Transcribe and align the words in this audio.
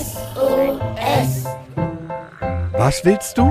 SOS. 0.00 1.46
Was 2.72 3.04
willst 3.04 3.36
du? 3.36 3.50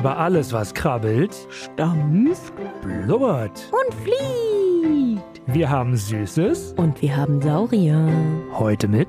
Über 0.00 0.16
alles, 0.16 0.50
was 0.54 0.72
krabbelt, 0.72 1.36
Stampft 1.50 2.54
blubbert. 2.80 3.70
und 3.70 3.94
fliegt. 4.02 5.42
Wir 5.46 5.68
haben 5.68 5.94
Süßes 5.94 6.72
Und 6.78 7.02
wir 7.02 7.14
haben 7.18 7.42
Saurier. 7.42 8.08
heute 8.54 8.88
mit. 8.88 9.08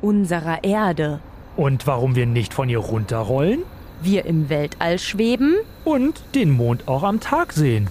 Unserer 0.00 0.62
Erde. 0.62 1.18
Und 1.56 1.88
warum 1.88 2.14
wir 2.14 2.26
nicht 2.26 2.54
von 2.54 2.68
ihr 2.68 2.78
runterrollen 2.78 3.64
Wir 4.00 4.26
im 4.26 4.48
Weltall 4.48 5.00
schweben. 5.00 5.56
und 5.84 6.22
den 6.36 6.52
Mond 6.52 6.86
auch 6.86 7.02
am 7.02 7.18
Tag 7.18 7.52
sehen. 7.52 7.88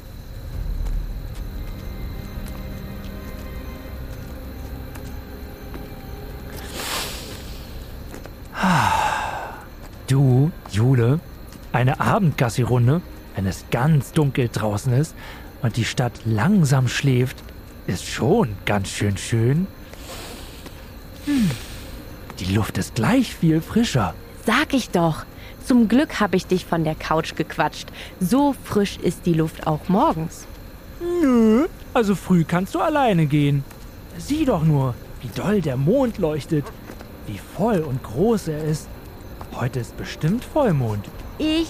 Du, 10.07 10.51
Jule, 10.71 11.19
eine 11.77 11.99
Abendgassi-Runde, 11.99 13.01
wenn 13.35 13.45
es 13.45 13.65
ganz 13.69 14.11
dunkel 14.11 14.49
draußen 14.51 14.91
ist 14.93 15.13
und 15.61 15.77
die 15.77 15.85
Stadt 15.85 16.13
langsam 16.25 16.87
schläft, 16.87 17.37
ist 17.85 18.03
schon 18.03 18.55
ganz 18.65 18.89
schön 18.89 19.15
schön. 19.15 19.67
Hm. 21.25 21.51
Die 22.39 22.55
Luft 22.55 22.79
ist 22.79 22.95
gleich 22.95 23.35
viel 23.35 23.61
frischer. 23.61 24.15
Sag 24.43 24.73
ich 24.73 24.89
doch. 24.89 25.25
Zum 25.63 25.87
Glück 25.87 26.19
habe 26.19 26.35
ich 26.35 26.47
dich 26.47 26.65
von 26.65 26.83
der 26.83 26.95
Couch 26.95 27.35
gequatscht. 27.35 27.89
So 28.19 28.55
frisch 28.63 28.97
ist 28.97 29.27
die 29.27 29.35
Luft 29.35 29.67
auch 29.67 29.87
morgens. 29.87 30.47
Nö, 30.99 31.67
also 31.93 32.15
früh 32.15 32.43
kannst 32.43 32.73
du 32.73 32.79
alleine 32.79 33.27
gehen. 33.27 33.63
Sieh 34.17 34.45
doch 34.45 34.63
nur, 34.63 34.95
wie 35.21 35.29
doll 35.39 35.61
der 35.61 35.77
Mond 35.77 36.17
leuchtet, 36.17 36.65
wie 37.27 37.37
voll 37.37 37.81
und 37.81 38.01
groß 38.01 38.47
er 38.47 38.63
ist. 38.63 38.87
Heute 39.53 39.79
ist 39.79 39.95
bestimmt 39.95 40.43
Vollmond. 40.43 41.07
Ich 41.39 41.69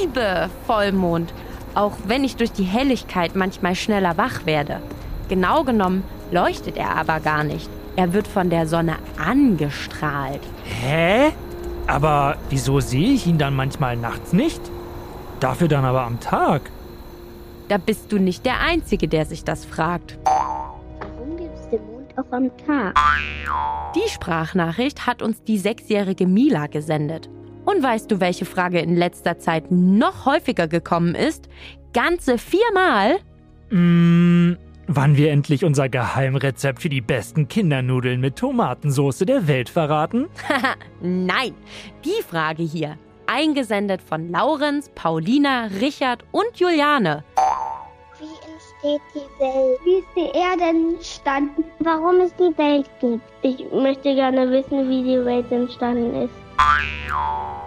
liebe 0.00 0.50
Vollmond. 0.66 1.32
Auch 1.74 1.96
wenn 2.06 2.22
ich 2.22 2.36
durch 2.36 2.52
die 2.52 2.64
Helligkeit 2.64 3.34
manchmal 3.34 3.74
schneller 3.74 4.18
wach 4.18 4.44
werde. 4.44 4.82
Genau 5.28 5.64
genommen 5.64 6.04
leuchtet 6.30 6.76
er 6.76 6.96
aber 6.96 7.20
gar 7.20 7.44
nicht. 7.44 7.70
Er 7.96 8.12
wird 8.12 8.28
von 8.28 8.50
der 8.50 8.66
Sonne 8.66 8.96
angestrahlt. 9.18 10.42
Hä? 10.64 11.32
Aber 11.86 12.36
wieso 12.50 12.80
sehe 12.80 13.12
ich 13.14 13.26
ihn 13.26 13.38
dann 13.38 13.54
manchmal 13.54 13.96
nachts 13.96 14.32
nicht? 14.32 14.60
Dafür 15.40 15.68
dann 15.68 15.84
aber 15.84 16.02
am 16.02 16.20
Tag. 16.20 16.70
Da 17.68 17.78
bist 17.78 18.12
du 18.12 18.18
nicht 18.18 18.44
der 18.44 18.60
Einzige, 18.60 19.08
der 19.08 19.24
sich 19.24 19.44
das 19.44 19.64
fragt. 19.64 20.18
Warum 20.24 21.36
gibt 21.36 21.56
es 21.56 21.68
den 21.70 21.80
Mond 21.86 22.18
auch 22.18 22.32
am 22.32 22.50
Tag? 22.66 22.98
Die 23.94 24.08
Sprachnachricht 24.10 25.06
hat 25.06 25.22
uns 25.22 25.42
die 25.42 25.58
sechsjährige 25.58 26.26
Mila 26.26 26.66
gesendet. 26.66 27.28
Und 27.64 27.82
weißt 27.82 28.10
du, 28.10 28.20
welche 28.20 28.44
Frage 28.44 28.80
in 28.80 28.96
letzter 28.96 29.38
Zeit 29.38 29.70
noch 29.70 30.26
häufiger 30.26 30.68
gekommen 30.68 31.14
ist? 31.14 31.48
Ganze 31.92 32.38
viermal? 32.38 33.18
Mm, 33.70 34.54
wann 34.88 35.16
wir 35.16 35.30
endlich 35.30 35.64
unser 35.64 35.88
Geheimrezept 35.88 36.82
für 36.82 36.88
die 36.88 37.00
besten 37.00 37.48
Kindernudeln 37.48 38.20
mit 38.20 38.36
Tomatensauce 38.36 39.18
der 39.18 39.46
Welt 39.46 39.68
verraten? 39.68 40.26
Nein, 41.00 41.54
die 42.04 42.22
Frage 42.28 42.62
hier. 42.62 42.98
Eingesendet 43.26 44.02
von 44.02 44.30
Laurenz, 44.30 44.90
Paulina, 44.94 45.68
Richard 45.80 46.24
und 46.32 46.56
Juliane. 46.56 47.24
Wie 48.18 48.24
entsteht 48.24 49.00
die 49.14 49.40
Welt? 49.40 49.78
Wie 49.84 49.98
ist 49.98 50.08
die 50.16 50.36
Erde 50.36 50.64
entstanden? 50.64 51.64
Warum 51.78 52.20
es 52.20 52.34
die 52.34 52.56
Welt 52.58 52.90
gibt? 53.00 53.22
Ich 53.42 53.64
möchte 53.72 54.14
gerne 54.14 54.50
wissen, 54.50 54.88
wie 54.90 55.02
die 55.02 55.24
Welt 55.24 55.50
entstanden 55.50 56.14
ist. 56.22 56.41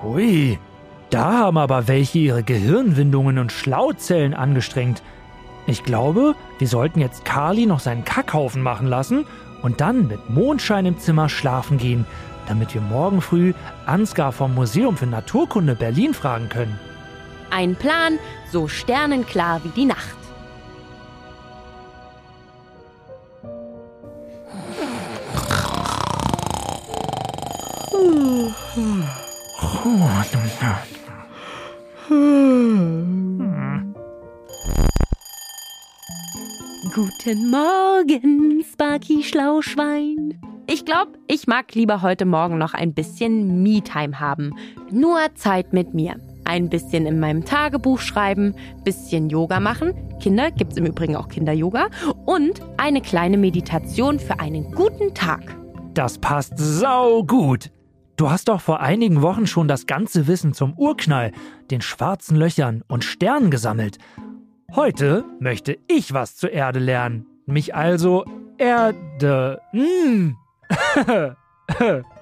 Ui, 0.04 0.60
da 1.10 1.34
haben 1.40 1.58
aber 1.58 1.88
welche 1.88 2.20
ihre 2.20 2.44
Gehirnwindungen 2.44 3.38
und 3.38 3.52
Schlauzellen 3.52 4.34
angestrengt. 4.34 5.02
Ich 5.68 5.84
glaube, 5.84 6.36
wir 6.60 6.68
sollten 6.68 7.00
jetzt 7.00 7.26
Carly 7.26 7.66
noch 7.66 7.80
seinen 7.80 8.06
Kackhaufen 8.06 8.62
machen 8.62 8.88
lassen 8.88 9.26
und 9.62 9.82
dann 9.82 10.08
mit 10.08 10.30
Mondschein 10.30 10.86
im 10.86 11.00
Zimmer 11.00 11.28
schlafen 11.28 11.78
gehen, 11.78 12.06
damit 12.48 12.74
wir 12.74 12.82
morgen 12.82 13.22
früh 13.22 13.54
Ansgar 13.86 14.32
vom 14.32 14.54
Museum 14.54 14.98
für 14.98 15.08
Naturkunde 15.08 15.76
Berlin 15.76 16.14
fragen 16.14 16.50
können. 16.50 16.80
Ein 17.50 17.76
Plan, 17.76 18.20
so 18.52 18.68
sternenklar 18.68 19.64
wie 19.64 19.70
die 19.70 19.86
Nacht. 19.86 20.25
Guten 36.94 37.50
Morgen, 37.50 38.64
Sparky 38.72 39.24
Schlauschwein. 39.24 40.40
Ich 40.68 40.86
glaube, 40.86 41.12
ich 41.28 41.46
mag 41.48 41.76
lieber 41.76 42.02
heute 42.02 42.26
Morgen 42.26 42.58
noch 42.58 42.74
ein 42.74 42.94
bisschen 42.94 43.64
Me-Time 43.64 44.20
haben. 44.20 44.56
Nur 44.92 45.20
Zeit 45.36 45.74
mit 45.74 45.94
mir. 45.94 46.16
Ein 46.46 46.70
bisschen 46.70 47.06
in 47.06 47.20
meinem 47.20 47.44
Tagebuch 47.44 48.00
schreiben, 48.00 48.56
bisschen 48.84 49.30
Yoga 49.30 49.60
machen. 49.60 49.94
Kinder 50.22 50.52
gibt's 50.52 50.78
im 50.78 50.86
Übrigen 50.86 51.16
auch 51.16 51.28
Kinder-Yoga. 51.28 51.88
Und 52.26 52.62
eine 52.78 53.02
kleine 53.02 53.38
Meditation 53.38 54.20
für 54.20 54.40
einen 54.40 54.72
guten 54.72 55.14
Tag. 55.14 55.56
Das 55.94 56.18
passt 56.18 56.54
sau 56.58 57.24
gut. 57.24 57.72
Du 58.16 58.30
hast 58.30 58.48
doch 58.48 58.62
vor 58.62 58.80
einigen 58.80 59.22
Wochen 59.22 59.46
schon 59.46 59.68
das 59.68 59.88
ganze 59.88 60.28
Wissen 60.28 60.54
zum 60.54 60.74
Urknall, 60.78 61.34
den 61.70 61.82
schwarzen 61.82 62.38
Löchern 62.38 62.84
und 62.88 63.04
Sternen 63.04 63.52
gesammelt. 63.52 63.98
Heute 64.74 65.26
möchte 65.40 65.78
ich 65.88 66.14
was 66.14 66.38
zur 66.38 66.52
Erde 66.52 66.80
lernen. 66.80 67.26
Mich 67.46 67.76
also 67.76 68.24
Erde. 68.58 69.60
Mm. 69.74 70.32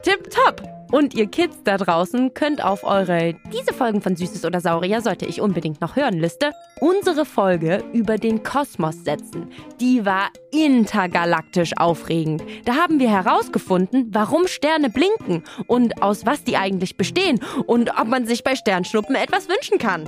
Tipptopp! 0.02 0.73
Und 0.94 1.16
ihr 1.16 1.26
Kids 1.26 1.58
da 1.64 1.78
draußen 1.78 2.36
könnt 2.36 2.64
auf 2.64 2.84
eure 2.84 3.34
diese 3.52 3.74
Folgen 3.74 4.00
von 4.00 4.16
Süßes 4.16 4.46
oder 4.46 4.62
Saurier 4.62 5.02
sollte 5.02 5.26
ich 5.26 5.42
unbedingt 5.42 5.82
noch 5.82 5.96
hören 5.96 6.20
Liste 6.20 6.52
unsere 6.80 7.26
Folge 7.26 7.84
über 7.94 8.20
den 8.20 8.44
Kosmos 8.44 9.04
setzen. 9.04 9.50
Die 9.82 10.06
war 10.06 10.30
intergalaktisch 10.52 11.72
aufregend. 11.78 12.44
Da 12.66 12.76
haben 12.76 13.00
wir 13.00 13.10
herausgefunden, 13.10 14.10
warum 14.12 14.46
Sterne 14.46 14.92
blinken 14.92 15.44
und 15.66 16.04
aus 16.04 16.28
was 16.28 16.44
die 16.44 16.58
eigentlich 16.58 16.96
bestehen 16.96 17.40
und 17.66 18.00
ob 18.00 18.08
man 18.08 18.28
sich 18.28 18.44
bei 18.44 18.56
Sternschnuppen 18.56 19.16
etwas 19.16 19.50
wünschen 19.50 19.80
kann. 19.80 20.08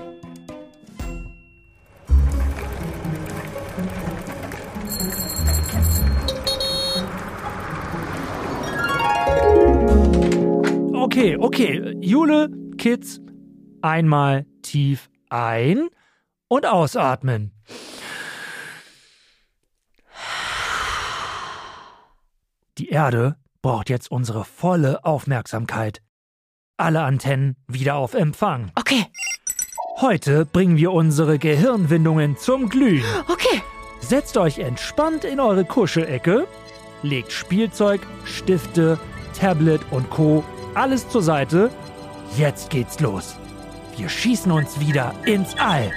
Okay, 11.16 11.38
okay. 11.38 11.96
Jule, 12.02 12.50
Kids, 12.78 13.22
einmal 13.82 14.46
tief 14.62 15.10
ein 15.30 15.88
und 16.50 16.66
ausatmen. 16.66 17.54
Die 22.78 22.90
Erde 22.90 23.38
braucht 23.62 23.90
jetzt 23.90 24.12
unsere 24.12 24.44
volle 24.44 25.06
Aufmerksamkeit. 25.06 26.02
Alle 26.76 27.04
Antennen 27.04 27.56
wieder 27.66 27.96
auf 27.96 28.14
Empfang. 28.14 28.74
Okay, 28.76 29.06
Heute 30.02 30.46
bringen 30.46 30.76
wir 30.76 30.92
unsere 30.92 31.40
Gehirnwindungen 31.40 32.36
zum 32.36 32.68
Glühen. 32.68 33.06
okay. 33.30 33.62
Setzt 34.02 34.36
euch 34.36 34.60
entspannt 34.60 35.24
in 35.24 35.40
eure 35.40 35.64
Kuschelecke, 35.64 36.46
legt 37.04 37.32
Spielzeug, 37.32 38.02
Stifte, 38.26 39.00
Tablet 39.34 39.80
und 39.92 40.10
Co 40.10 40.44
alles 40.76 41.10
zur 41.10 41.22
Seite. 41.22 41.72
Jetzt 42.38 42.70
geht's 42.70 43.00
los. 43.00 43.36
Wir 43.98 44.10
schießen 44.10 44.52
uns 44.52 44.80
wieder 44.80 45.14
ins 45.26 45.56
All. 45.58 45.92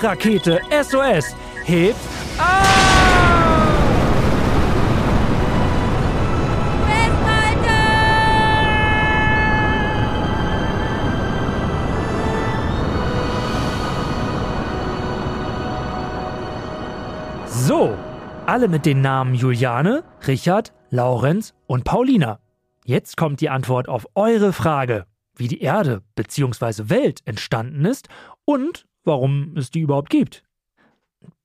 Rakete 0.00 0.60
SOS 0.70 1.34
hebt 1.64 1.96
ab! 2.38 2.86
So, 17.66 17.96
alle 18.46 18.68
mit 18.68 18.86
den 18.86 19.00
Namen 19.00 19.34
Juliane, 19.34 20.04
Richard, 20.28 20.72
Laurenz 20.90 21.52
und 21.66 21.82
Paulina. 21.82 22.38
Jetzt 22.86 23.16
kommt 23.16 23.40
die 23.40 23.50
Antwort 23.50 23.88
auf 23.88 24.06
eure 24.14 24.52
Frage, 24.52 25.06
wie 25.34 25.48
die 25.48 25.60
Erde 25.60 26.04
bzw. 26.14 26.88
Welt 26.88 27.20
entstanden 27.24 27.84
ist 27.84 28.08
und 28.44 28.86
warum 29.02 29.56
es 29.56 29.72
die 29.72 29.80
überhaupt 29.80 30.08
gibt. 30.08 30.44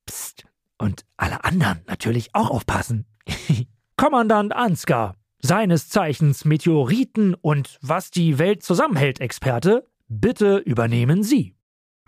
Psst. 0.05 0.45
Und 0.77 1.03
alle 1.17 1.43
anderen 1.43 1.81
natürlich 1.87 2.35
auch 2.35 2.51
aufpassen. 2.51 3.07
Kommandant 3.97 4.53
Ansgar, 4.53 5.15
seines 5.39 5.89
Zeichens 5.89 6.45
Meteoriten 6.45 7.33
und 7.33 7.79
was 7.81 8.11
die 8.11 8.37
Welt 8.37 8.61
zusammenhält, 8.61 9.19
Experte, 9.19 9.87
bitte 10.07 10.57
übernehmen 10.57 11.23
Sie. 11.23 11.55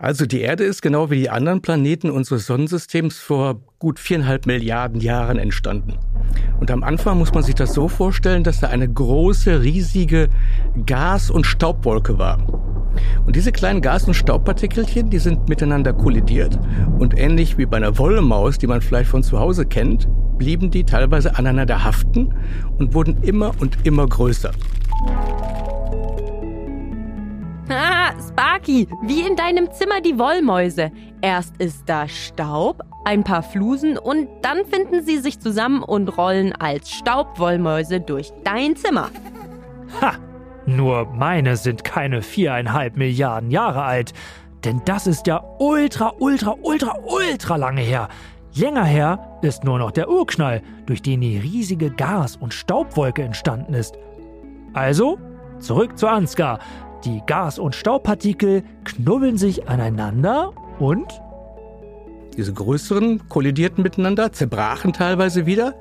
Also 0.04 0.26
die 0.26 0.42
Erde 0.42 0.64
ist 0.64 0.82
genau 0.82 1.08
wie 1.08 1.16
die 1.16 1.30
anderen 1.30 1.62
Planeten 1.62 2.10
unseres 2.10 2.44
Sonnensystems 2.44 3.16
vor 3.20 3.62
gut 3.78 3.98
viereinhalb 3.98 4.44
Milliarden 4.44 5.00
Jahren 5.00 5.38
entstanden. 5.38 5.94
Und 6.60 6.70
am 6.70 6.82
Anfang 6.82 7.16
muss 7.16 7.32
man 7.32 7.42
sich 7.42 7.54
das 7.54 7.72
so 7.72 7.88
vorstellen, 7.88 8.44
dass 8.44 8.60
da 8.60 8.66
eine 8.66 8.86
große, 8.86 9.62
riesige 9.62 10.28
Gas- 10.84 11.30
und 11.30 11.46
Staubwolke 11.46 12.18
war. 12.18 12.36
Und 13.24 13.34
diese 13.34 13.50
kleinen 13.50 13.80
Gas- 13.80 14.06
und 14.06 14.12
Staubpartikelchen, 14.12 15.08
die 15.08 15.18
sind 15.18 15.48
miteinander 15.48 15.94
kollidiert 15.94 16.58
und 16.98 17.16
ähnlich 17.16 17.56
wie 17.56 17.64
bei 17.64 17.78
einer 17.78 17.96
Wollmaus, 17.96 18.58
die 18.58 18.66
man 18.66 18.82
vielleicht 18.82 19.08
von 19.08 19.22
zu 19.22 19.38
Hause 19.40 19.64
kennt, 19.64 20.06
blieben 20.36 20.70
die 20.70 20.84
teilweise 20.84 21.38
aneinander 21.38 21.82
haften 21.82 22.34
und 22.76 22.92
wurden 22.92 23.22
immer 23.22 23.52
und 23.58 23.78
immer 23.86 24.06
größer. 24.06 24.50
Sparky, 28.34 28.88
wie 29.02 29.20
in 29.20 29.36
deinem 29.36 29.70
Zimmer 29.70 30.00
die 30.00 30.18
Wollmäuse. 30.18 30.90
Erst 31.22 31.56
ist 31.58 31.84
da 31.88 32.08
Staub, 32.08 32.82
ein 33.04 33.22
paar 33.22 33.44
Flusen 33.44 33.96
und 33.96 34.28
dann 34.42 34.66
finden 34.66 35.04
sie 35.04 35.18
sich 35.18 35.38
zusammen 35.38 35.84
und 35.84 36.08
rollen 36.18 36.52
als 36.52 36.90
Staubwollmäuse 36.90 38.00
durch 38.00 38.32
dein 38.42 38.74
Zimmer. 38.74 39.10
Ha! 40.00 40.14
Nur 40.66 41.06
meine 41.14 41.56
sind 41.56 41.84
keine 41.84 42.22
viereinhalb 42.22 42.96
Milliarden 42.96 43.52
Jahre 43.52 43.84
alt. 43.84 44.12
Denn 44.64 44.82
das 44.84 45.06
ist 45.06 45.28
ja 45.28 45.40
ultra, 45.60 46.12
ultra, 46.18 46.56
ultra, 46.60 46.96
ultra 47.04 47.54
lange 47.54 47.82
her. 47.82 48.08
Länger 48.56 48.84
her 48.84 49.38
ist 49.42 49.62
nur 49.62 49.78
noch 49.78 49.92
der 49.92 50.08
Urknall, 50.08 50.60
durch 50.86 51.02
den 51.02 51.20
die 51.20 51.38
riesige 51.38 51.92
Gas- 51.92 52.36
und 52.36 52.52
Staubwolke 52.52 53.22
entstanden 53.22 53.74
ist. 53.74 53.96
Also, 54.72 55.18
zurück 55.60 55.96
zu 55.96 56.08
Ansgar. 56.08 56.58
Die 57.04 57.20
Gas- 57.26 57.58
und 57.58 57.74
Staubpartikel 57.74 58.62
knubbeln 58.84 59.36
sich 59.36 59.68
aneinander 59.68 60.52
und 60.78 61.20
Diese 62.36 62.52
größeren 62.52 63.28
kollidierten 63.28 63.84
miteinander, 63.84 64.32
zerbrachen 64.32 64.92
teilweise 64.92 65.46
wieder 65.46 65.74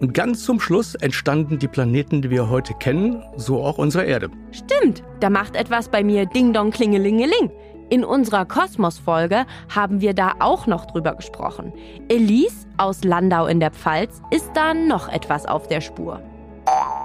und 0.00 0.12
ganz 0.12 0.42
zum 0.44 0.58
Schluss 0.58 0.96
entstanden 0.96 1.58
die 1.58 1.68
Planeten, 1.68 2.22
die 2.22 2.30
wir 2.30 2.48
heute 2.48 2.74
kennen, 2.74 3.22
so 3.36 3.62
auch 3.62 3.78
unsere 3.78 4.06
Erde. 4.06 4.30
Stimmt, 4.50 5.04
da 5.20 5.30
macht 5.30 5.54
etwas 5.54 5.88
bei 5.88 6.02
mir 6.02 6.26
Ding 6.26 6.52
Dong 6.52 6.70
Klingelingeling. 6.72 7.52
In 7.90 8.04
unserer 8.04 8.44
Kosmos-Folge 8.44 9.46
haben 9.72 10.00
wir 10.00 10.14
da 10.14 10.32
auch 10.40 10.66
noch 10.66 10.86
drüber 10.86 11.14
gesprochen. 11.14 11.72
Elise 12.08 12.66
aus 12.76 13.04
Landau 13.04 13.46
in 13.46 13.60
der 13.60 13.70
Pfalz 13.70 14.20
ist 14.30 14.50
da 14.54 14.74
noch 14.74 15.08
etwas 15.08 15.46
auf 15.46 15.68
der 15.68 15.80
Spur. 15.80 16.20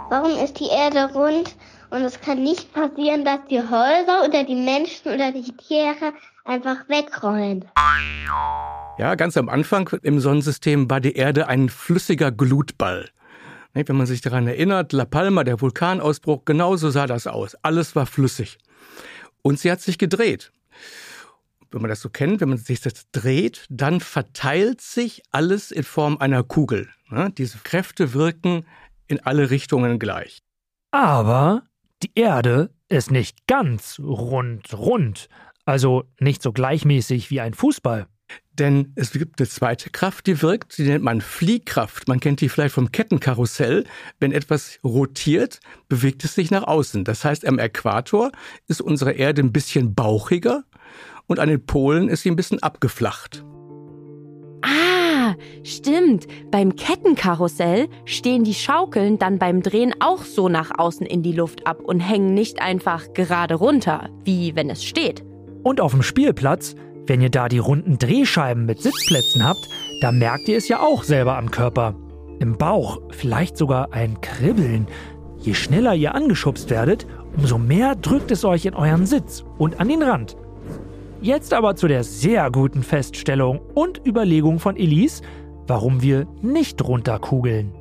Warum 0.09 0.31
ist 0.43 0.59
die 0.59 0.69
Erde 0.69 1.13
rund? 1.13 1.55
Und 1.89 2.01
es 2.01 2.19
kann 2.19 2.41
nicht 2.43 2.73
passieren, 2.73 3.23
dass 3.25 3.39
die 3.49 3.59
Häuser 3.59 4.25
oder 4.25 4.43
die 4.43 4.55
Menschen 4.55 5.13
oder 5.13 5.31
die 5.31 5.43
Tiere 5.55 6.13
einfach 6.43 6.87
wegrollen. 6.89 7.65
Ja, 8.97 9.15
ganz 9.15 9.37
am 9.37 9.49
Anfang 9.49 9.89
im 10.03 10.19
Sonnensystem 10.19 10.89
war 10.89 10.99
die 10.99 11.13
Erde 11.15 11.47
ein 11.47 11.69
flüssiger 11.69 12.31
Glutball. 12.31 13.09
Ne, 13.73 13.87
Wenn 13.87 13.97
man 13.97 14.07
sich 14.07 14.21
daran 14.21 14.47
erinnert, 14.47 14.93
La 14.93 15.05
Palma, 15.05 15.43
der 15.43 15.59
Vulkanausbruch, 15.59 16.45
genauso 16.45 16.89
sah 16.89 17.07
das 17.07 17.27
aus. 17.27 17.55
Alles 17.61 17.95
war 17.95 18.05
flüssig. 18.05 18.57
Und 19.41 19.59
sie 19.59 19.71
hat 19.71 19.81
sich 19.81 19.97
gedreht. 19.97 20.51
Wenn 21.71 21.81
man 21.81 21.89
das 21.89 21.99
so 22.01 22.09
kennt, 22.09 22.39
wenn 22.41 22.49
man 22.49 22.57
sich 22.57 22.79
das 22.79 23.11
dreht, 23.11 23.65
dann 23.69 23.99
verteilt 23.99 24.79
sich 24.81 25.23
alles 25.31 25.71
in 25.71 25.83
Form 25.83 26.17
einer 26.19 26.43
Kugel. 26.43 26.89
Ne, 27.09 27.31
Diese 27.37 27.57
Kräfte 27.59 28.13
wirken 28.13 28.65
in 29.07 29.19
alle 29.25 29.49
Richtungen 29.49 29.99
gleich. 29.99 30.39
Aber 30.91 31.63
die 32.03 32.11
Erde 32.15 32.71
ist 32.89 33.11
nicht 33.11 33.47
ganz 33.47 33.99
rund 33.99 34.73
rund, 34.73 35.29
also 35.65 36.03
nicht 36.19 36.41
so 36.41 36.51
gleichmäßig 36.51 37.31
wie 37.31 37.41
ein 37.41 37.53
Fußball. 37.53 38.07
Denn 38.53 38.93
es 38.95 39.11
gibt 39.11 39.39
eine 39.39 39.49
zweite 39.49 39.89
Kraft, 39.89 40.27
die 40.27 40.41
wirkt, 40.41 40.77
die 40.77 40.83
nennt 40.83 41.03
man 41.03 41.21
Fliehkraft. 41.21 42.07
Man 42.07 42.19
kennt 42.19 42.41
die 42.41 42.49
vielleicht 42.49 42.73
vom 42.73 42.91
Kettenkarussell. 42.91 43.83
Wenn 44.19 44.31
etwas 44.31 44.79
rotiert, 44.83 45.59
bewegt 45.89 46.23
es 46.23 46.35
sich 46.35 46.51
nach 46.51 46.63
außen. 46.63 47.03
Das 47.03 47.25
heißt, 47.25 47.45
am 47.45 47.59
Äquator 47.59 48.31
ist 48.67 48.81
unsere 48.81 49.11
Erde 49.11 49.41
ein 49.41 49.51
bisschen 49.51 49.93
bauchiger 49.93 50.63
und 51.27 51.39
an 51.39 51.49
den 51.49 51.65
Polen 51.65 52.07
ist 52.07 52.23
sie 52.23 52.31
ein 52.31 52.37
bisschen 52.37 52.63
abgeflacht. 52.63 53.43
Ah, 55.25 55.35
stimmt. 55.63 56.27
Beim 56.51 56.75
Kettenkarussell 56.75 57.87
stehen 58.05 58.43
die 58.43 58.53
Schaukeln 58.53 59.17
dann 59.17 59.39
beim 59.39 59.63
Drehen 59.63 59.93
auch 59.99 60.23
so 60.23 60.49
nach 60.49 60.77
außen 60.77 61.05
in 61.05 61.23
die 61.23 61.31
Luft 61.31 61.65
ab 61.65 61.79
und 61.81 61.99
hängen 61.99 62.33
nicht 62.35 62.61
einfach 62.61 63.13
gerade 63.13 63.55
runter, 63.55 64.09
wie 64.23 64.55
wenn 64.55 64.69
es 64.69 64.83
steht. 64.83 65.23
Und 65.63 65.81
auf 65.81 65.93
dem 65.93 66.03
Spielplatz, 66.03 66.75
wenn 67.07 67.21
ihr 67.21 67.31
da 67.31 67.49
die 67.49 67.57
runden 67.57 67.97
Drehscheiben 67.97 68.65
mit 68.65 68.81
Sitzplätzen 68.81 69.43
habt, 69.43 69.67
da 70.01 70.11
merkt 70.11 70.47
ihr 70.47 70.57
es 70.57 70.67
ja 70.67 70.81
auch 70.81 71.03
selber 71.03 71.37
am 71.37 71.49
Körper. 71.49 71.95
Im 72.39 72.57
Bauch 72.57 72.99
vielleicht 73.09 73.57
sogar 73.57 73.93
ein 73.93 74.21
Kribbeln. 74.21 74.85
Je 75.39 75.55
schneller 75.55 75.95
ihr 75.95 76.13
angeschubst 76.13 76.69
werdet, 76.69 77.07
umso 77.35 77.57
mehr 77.57 77.95
drückt 77.95 78.29
es 78.29 78.45
euch 78.45 78.65
in 78.65 78.75
euren 78.75 79.07
Sitz 79.07 79.43
und 79.57 79.79
an 79.79 79.87
den 79.87 80.03
Rand. 80.03 80.37
Jetzt 81.21 81.53
aber 81.53 81.75
zu 81.75 81.87
der 81.87 82.03
sehr 82.03 82.51
guten 82.51 82.83
Feststellung 82.83 83.61
und 83.73 84.05
Überlegung 84.05 84.59
von 84.59 84.75
Elise, 84.75 85.23
warum 85.67 86.01
wir 86.01 86.27
nicht 86.41 86.83
runterkugeln. 86.83 87.71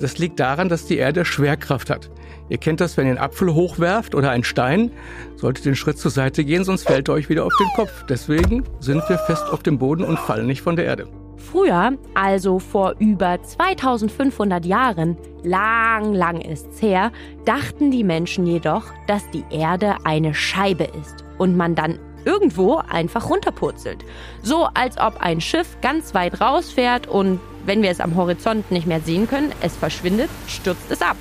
Das 0.00 0.18
liegt 0.18 0.40
daran, 0.40 0.68
dass 0.68 0.86
die 0.86 0.96
Erde 0.96 1.24
Schwerkraft 1.24 1.90
hat. 1.90 2.10
Ihr 2.48 2.58
kennt 2.58 2.80
das, 2.80 2.96
wenn 2.96 3.06
ihr 3.06 3.12
einen 3.12 3.20
Apfel 3.20 3.54
hochwerft 3.54 4.14
oder 4.14 4.30
einen 4.30 4.44
Stein, 4.44 4.90
solltet 5.36 5.64
ihr 5.64 5.70
einen 5.70 5.76
Schritt 5.76 5.98
zur 5.98 6.10
Seite 6.10 6.44
gehen, 6.44 6.64
sonst 6.64 6.86
fällt 6.86 7.08
er 7.08 7.14
euch 7.14 7.28
wieder 7.28 7.44
auf 7.44 7.54
den 7.58 7.68
Kopf. 7.74 8.04
Deswegen 8.08 8.64
sind 8.80 9.02
wir 9.08 9.18
fest 9.18 9.44
auf 9.50 9.62
dem 9.62 9.78
Boden 9.78 10.04
und 10.04 10.18
fallen 10.18 10.46
nicht 10.46 10.62
von 10.62 10.76
der 10.76 10.84
Erde. 10.84 11.06
Früher, 11.36 11.92
also 12.14 12.58
vor 12.58 12.94
über 12.98 13.40
2500 13.42 14.64
Jahren, 14.64 15.16
lang, 15.42 16.12
lang 16.14 16.40
ist's 16.40 16.80
her, 16.80 17.12
dachten 17.44 17.90
die 17.90 18.04
Menschen 18.04 18.46
jedoch, 18.46 18.84
dass 19.06 19.28
die 19.30 19.44
Erde 19.50 19.96
eine 20.04 20.34
Scheibe 20.34 20.84
ist 20.84 21.24
und 21.38 21.56
man 21.56 21.74
dann 21.74 21.98
irgendwo 22.24 22.76
einfach 22.76 23.28
runterpurzelt. 23.28 24.04
So 24.42 24.68
als 24.74 24.98
ob 24.98 25.20
ein 25.20 25.40
Schiff 25.40 25.76
ganz 25.80 26.14
weit 26.14 26.40
rausfährt 26.40 27.06
und 27.06 27.40
wenn 27.66 27.82
wir 27.82 27.90
es 27.90 28.00
am 28.00 28.16
Horizont 28.16 28.70
nicht 28.70 28.86
mehr 28.86 29.00
sehen 29.00 29.28
können, 29.28 29.52
es 29.60 29.76
verschwindet, 29.76 30.30
stürzt 30.48 30.90
es 30.90 31.02
ab. 31.02 31.16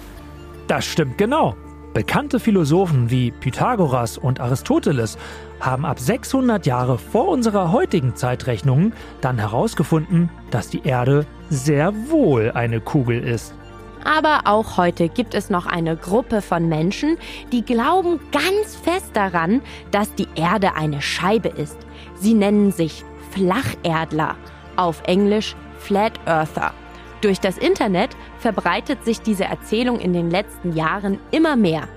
Das 0.68 0.86
stimmt 0.86 1.18
genau. 1.18 1.56
Bekannte 1.94 2.40
Philosophen 2.40 3.12
wie 3.12 3.30
Pythagoras 3.30 4.18
und 4.18 4.40
Aristoteles 4.40 5.18
haben 5.60 5.86
ab 5.86 6.00
600 6.00 6.66
Jahre 6.66 6.98
vor 6.98 7.28
unserer 7.28 7.72
heutigen 7.72 8.16
Zeitrechnung 8.16 8.94
dann 9.22 9.38
herausgefunden, 9.38 10.30
dass 10.50 10.70
die 10.70 10.82
Erde 10.84 11.28
sehr 11.50 11.94
wohl 12.10 12.52
eine 12.52 12.82
Kugel 12.82 13.24
ist. 13.24 13.54
Aber 14.04 14.42
auch 14.46 14.78
heute 14.78 15.10
gibt 15.10 15.34
es 15.34 15.50
noch 15.50 15.66
eine 15.66 15.96
Gruppe 15.96 16.42
von 16.42 16.68
Menschen, 16.68 17.18
die 17.52 17.64
glauben 17.64 18.20
ganz 18.32 18.76
fest 18.76 19.12
daran, 19.14 19.62
dass 19.92 20.14
die 20.16 20.28
Erde 20.36 20.76
eine 20.76 21.02
Scheibe 21.02 21.50
ist. 21.50 21.78
Sie 22.16 22.34
nennen 22.34 22.72
sich 22.72 23.04
Flacherdler, 23.32 24.36
auf 24.76 25.02
Englisch 25.06 25.56
Flat 25.80 26.20
Earther. 26.26 26.74
Durch 27.22 27.40
das 27.40 27.58
Internet 27.58 28.12
verbreitet 28.40 29.06
sich 29.06 29.22
diese 29.22 29.46
Erzählung 29.46 30.00
in 30.00 30.14
den 30.14 30.30
letzten 30.30 30.74
Jahren 30.76 31.20
immer 31.32 31.56
mehr. 31.56 31.88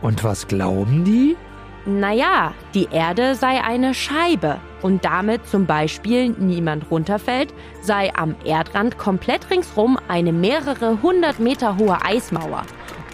Und 0.00 0.24
was 0.24 0.48
glauben 0.48 1.04
die? 1.04 1.36
Naja, 1.84 2.54
die 2.74 2.88
Erde 2.92 3.34
sei 3.34 3.60
eine 3.60 3.92
Scheibe 3.92 4.60
und 4.82 5.04
damit 5.04 5.48
zum 5.48 5.66
Beispiel 5.66 6.28
niemand 6.30 6.88
runterfällt, 6.92 7.52
sei 7.80 8.14
am 8.14 8.36
Erdrand 8.44 8.98
komplett 8.98 9.50
ringsrum 9.50 9.98
eine 10.06 10.32
mehrere 10.32 11.02
hundert 11.02 11.40
Meter 11.40 11.76
hohe 11.78 11.98
Eismauer. 12.04 12.62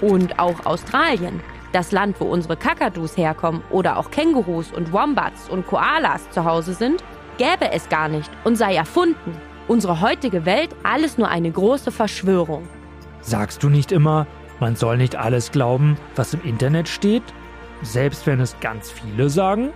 Und 0.02 0.38
auch 0.38 0.66
Australien, 0.66 1.40
das 1.72 1.92
Land, 1.92 2.20
wo 2.20 2.26
unsere 2.26 2.58
Kakadus 2.58 3.16
herkommen 3.16 3.62
oder 3.70 3.96
auch 3.96 4.10
Kängurus 4.10 4.70
und 4.70 4.92
Wombats 4.92 5.48
und 5.48 5.66
Koalas 5.66 6.30
zu 6.30 6.44
Hause 6.44 6.74
sind, 6.74 7.02
gäbe 7.38 7.72
es 7.72 7.88
gar 7.88 8.08
nicht 8.08 8.30
und 8.44 8.56
sei 8.56 8.74
erfunden. 8.74 9.34
Unsere 9.66 10.02
heutige 10.02 10.44
Welt 10.44 10.76
alles 10.82 11.16
nur 11.16 11.28
eine 11.28 11.50
große 11.50 11.90
Verschwörung. 11.90 12.68
Sagst 13.22 13.62
du 13.62 13.70
nicht 13.70 13.92
immer, 13.92 14.26
man 14.60 14.76
soll 14.76 14.98
nicht 14.98 15.16
alles 15.16 15.52
glauben, 15.52 15.96
was 16.16 16.34
im 16.34 16.42
Internet 16.42 16.88
steht? 16.88 17.22
Selbst 17.82 18.26
wenn 18.26 18.40
es 18.40 18.58
ganz 18.60 18.90
viele 18.90 19.30
sagen? 19.30 19.72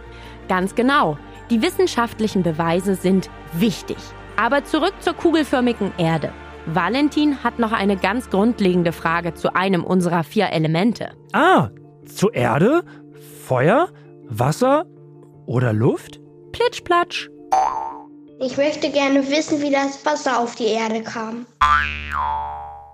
Ganz 0.49 0.75
genau. 0.75 1.18
Die 1.50 1.62
wissenschaftlichen 1.62 2.42
Beweise 2.42 2.94
sind 2.94 3.30
wichtig. 3.52 3.97
Aber 4.37 4.64
zurück 4.64 4.94
zur 5.00 5.14
kugelförmigen 5.14 5.92
Erde. 5.99 6.32
Valentin 6.66 7.42
hat 7.42 7.59
noch 7.59 7.73
eine 7.73 7.97
ganz 7.97 8.30
grundlegende 8.30 8.92
Frage 8.92 9.35
zu 9.35 9.54
einem 9.54 9.85
unserer 9.85 10.25
vier 10.25 10.50
Elemente. 10.50 11.11
Ah, 11.32 11.71
zur 12.06 12.35
Erde, 12.35 12.85
Feuer, 13.47 13.88
Wasser 14.28 14.87
oder 15.47 15.73
Luft? 15.73 16.21
Plitschplatsch. 16.52 17.28
Ich 18.40 18.56
möchte 18.56 18.90
gerne 18.90 19.28
wissen, 19.28 19.61
wie 19.61 19.71
das 19.71 20.04
Wasser 20.04 20.38
auf 20.38 20.54
die 20.54 20.66
Erde 20.66 21.02
kam. 21.02 21.47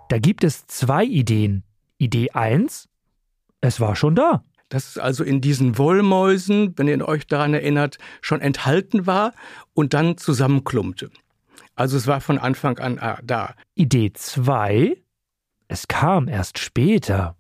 Da 0.08 0.18
gibt 0.18 0.44
es 0.44 0.66
zwei 0.66 1.04
Ideen. 1.04 1.64
Idee 1.98 2.30
1, 2.30 2.88
es 3.60 3.80
war 3.80 3.96
schon 3.96 4.14
da. 4.14 4.44
Dass 4.68 4.88
es 4.88 4.98
also 4.98 5.25
in 5.25 5.40
diesen 5.40 5.78
Wollmäusen, 5.78 6.75
wenn 6.76 6.88
ihr 6.88 7.06
euch 7.06 7.26
daran 7.26 7.54
erinnert, 7.54 7.98
schon 8.20 8.40
enthalten 8.40 9.06
war 9.06 9.32
und 9.75 9.94
dann 9.94 10.18
zusammenklumpte. 10.18 11.10
Also 11.75 11.96
es 11.96 12.06
war 12.06 12.20
von 12.20 12.38
Anfang 12.38 12.78
an 12.78 12.98
ah, 12.98 13.18
da. 13.22 13.54
Idee 13.75 14.12
2, 14.12 14.96
es 15.68 15.87
kam 15.87 16.28
erst 16.28 16.58
später. 16.58 17.37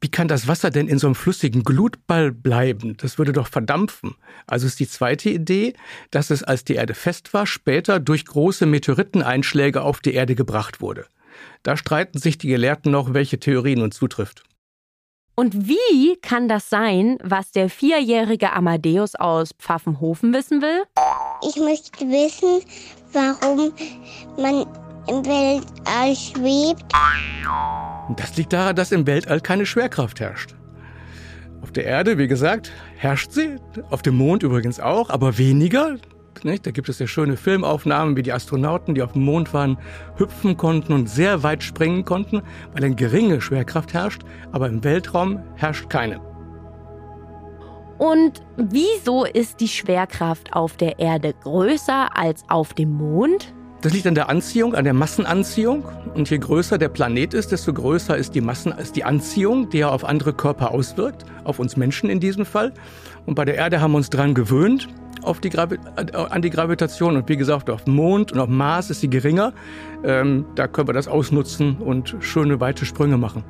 Wie 0.00 0.10
kann 0.10 0.28
das 0.28 0.48
Wasser 0.48 0.70
denn 0.70 0.88
in 0.88 0.98
so 0.98 1.06
einem 1.06 1.14
flüssigen 1.14 1.62
Glutball 1.62 2.32
bleiben? 2.32 2.96
Das 2.96 3.18
würde 3.18 3.32
doch 3.32 3.48
verdampfen. 3.48 4.14
Also 4.46 4.66
ist 4.66 4.80
die 4.80 4.88
zweite 4.88 5.30
Idee, 5.30 5.74
dass 6.10 6.30
es, 6.30 6.42
als 6.42 6.64
die 6.64 6.74
Erde 6.74 6.94
fest 6.94 7.32
war, 7.34 7.46
später 7.46 8.00
durch 8.00 8.24
große 8.24 8.66
Meteoriteneinschläge 8.66 9.82
auf 9.82 10.00
die 10.00 10.14
Erde 10.14 10.34
gebracht 10.34 10.80
wurde. 10.80 11.06
Da 11.62 11.76
streiten 11.76 12.18
sich 12.18 12.38
die 12.38 12.48
Gelehrten 12.48 12.92
noch, 12.92 13.14
welche 13.14 13.38
Theorie 13.38 13.76
nun 13.76 13.90
zutrifft. 13.90 14.42
Und 15.38 15.68
wie 15.68 16.16
kann 16.22 16.48
das 16.48 16.70
sein, 16.70 17.18
was 17.22 17.52
der 17.52 17.68
vierjährige 17.68 18.54
Amadeus 18.54 19.14
aus 19.16 19.50
Pfaffenhofen 19.58 20.32
wissen 20.32 20.62
will? 20.62 20.84
Ich 21.46 21.56
möchte 21.56 22.06
wissen, 22.06 22.62
warum 23.12 23.70
man 24.38 24.66
im 25.08 25.26
Weltall 25.26 26.16
schwebt. 26.16 26.90
Das 28.16 28.34
liegt 28.38 28.54
daran, 28.54 28.76
dass 28.76 28.92
im 28.92 29.06
Weltall 29.06 29.42
keine 29.42 29.66
Schwerkraft 29.66 30.20
herrscht. 30.20 30.54
Auf 31.60 31.70
der 31.70 31.84
Erde, 31.84 32.16
wie 32.16 32.28
gesagt, 32.28 32.72
herrscht 32.96 33.32
sie, 33.32 33.56
auf 33.90 34.00
dem 34.00 34.16
Mond 34.16 34.42
übrigens 34.42 34.80
auch, 34.80 35.10
aber 35.10 35.36
weniger. 35.36 35.96
Nicht? 36.44 36.66
Da 36.66 36.70
gibt 36.70 36.88
es 36.88 36.98
ja 36.98 37.06
schöne 37.06 37.36
Filmaufnahmen, 37.36 38.16
wie 38.16 38.22
die 38.22 38.32
Astronauten, 38.32 38.94
die 38.94 39.02
auf 39.02 39.12
dem 39.12 39.22
Mond 39.22 39.54
waren, 39.54 39.78
hüpfen 40.16 40.56
konnten 40.56 40.92
und 40.92 41.08
sehr 41.08 41.42
weit 41.42 41.62
springen 41.62 42.04
konnten, 42.04 42.42
weil 42.72 42.84
eine 42.84 42.94
geringe 42.94 43.40
Schwerkraft 43.40 43.94
herrscht, 43.94 44.22
aber 44.52 44.68
im 44.68 44.84
Weltraum 44.84 45.42
herrscht 45.56 45.88
keine. 45.90 46.20
Und 47.98 48.42
wieso 48.56 49.24
ist 49.24 49.60
die 49.60 49.68
Schwerkraft 49.68 50.52
auf 50.52 50.76
der 50.76 50.98
Erde 50.98 51.34
größer 51.42 52.16
als 52.16 52.44
auf 52.48 52.74
dem 52.74 52.92
Mond? 52.92 53.54
Das 53.82 53.92
liegt 53.92 54.06
an 54.06 54.14
der 54.14 54.28
Anziehung, 54.28 54.74
an 54.74 54.84
der 54.84 54.94
Massenanziehung. 54.94 55.84
Und 56.14 56.28
je 56.28 56.38
größer 56.38 56.76
der 56.76 56.88
Planet 56.88 57.34
ist, 57.34 57.52
desto 57.52 57.72
größer 57.72 58.16
ist 58.16 58.34
die 58.34 58.40
Massen, 58.40 58.72
ist 58.72 58.96
die 58.96 59.04
Anziehung, 59.04 59.70
die 59.70 59.78
ja 59.78 59.90
auf 59.90 60.04
andere 60.04 60.32
Körper 60.32 60.72
auswirkt, 60.72 61.24
auf 61.44 61.58
uns 61.58 61.76
Menschen 61.76 62.10
in 62.10 62.20
diesem 62.20 62.44
Fall. 62.44 62.72
Und 63.26 63.34
bei 63.34 63.44
der 63.44 63.54
Erde 63.54 63.80
haben 63.80 63.92
wir 63.92 63.98
uns 63.98 64.10
dran 64.10 64.34
gewöhnt 64.34 64.88
auf 65.26 65.40
die 65.40 65.50
Gravi 65.50 65.78
an 66.12 66.42
die 66.42 66.50
Gravitation. 66.50 67.16
Und 67.16 67.28
wie 67.28 67.36
gesagt, 67.36 67.68
auf 67.70 67.86
Mond 67.86 68.32
und 68.32 68.38
auf 68.38 68.48
Mars 68.48 68.90
ist 68.90 69.00
sie 69.00 69.10
geringer. 69.10 69.52
Ähm, 70.04 70.46
da 70.54 70.66
können 70.68 70.88
wir 70.88 70.94
das 70.94 71.08
ausnutzen 71.08 71.78
und 71.78 72.16
schöne 72.20 72.60
weite 72.60 72.84
Sprünge 72.84 73.18
machen. 73.18 73.44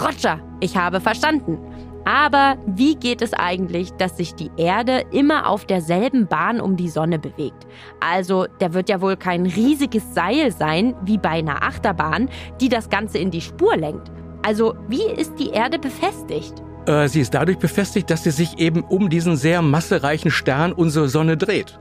Roger, 0.00 0.40
ich 0.60 0.76
habe 0.76 1.00
verstanden. 1.00 1.58
Aber 2.04 2.58
wie 2.66 2.96
geht 2.96 3.22
es 3.22 3.32
eigentlich, 3.32 3.90
dass 3.92 4.18
sich 4.18 4.34
die 4.34 4.50
Erde 4.58 5.04
immer 5.10 5.48
auf 5.48 5.64
derselben 5.64 6.26
Bahn 6.26 6.60
um 6.60 6.76
die 6.76 6.90
Sonne 6.90 7.18
bewegt? 7.18 7.66
Also, 8.00 8.46
da 8.58 8.74
wird 8.74 8.90
ja 8.90 9.00
wohl 9.00 9.16
kein 9.16 9.46
riesiges 9.46 10.14
Seil 10.14 10.52
sein, 10.52 10.94
wie 11.04 11.16
bei 11.16 11.30
einer 11.30 11.62
Achterbahn, 11.62 12.28
die 12.60 12.68
das 12.68 12.90
Ganze 12.90 13.18
in 13.18 13.30
die 13.30 13.40
Spur 13.40 13.76
lenkt. 13.76 14.10
Also, 14.42 14.74
wie 14.88 15.04
ist 15.04 15.38
die 15.38 15.50
Erde 15.50 15.78
befestigt? 15.78 16.62
Äh, 16.86 17.08
sie 17.08 17.20
ist 17.20 17.34
dadurch 17.34 17.58
befestigt, 17.58 18.10
dass 18.10 18.24
sie 18.24 18.30
sich 18.30 18.58
eben 18.58 18.82
um 18.82 19.08
diesen 19.08 19.36
sehr 19.36 19.62
massereichen 19.62 20.30
Stern, 20.30 20.72
unsere 20.72 21.08
Sonne, 21.08 21.36
dreht. 21.36 21.78